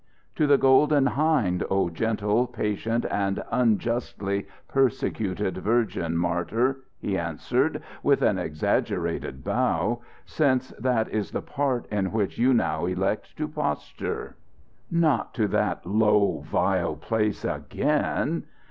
[0.33, 8.23] "To the Golden Hind, O gentle, patient and unjustly persecuted virgin martyr!" he answered, with
[8.23, 14.35] an exaggerated how "since that is the part in which you now elect to posture."
[14.89, 18.45] "Not to that low, vile place again!"